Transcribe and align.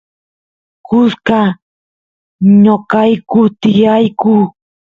kusqas 0.87 1.49
noqayku 2.63 3.39
tiyayku 3.61 4.33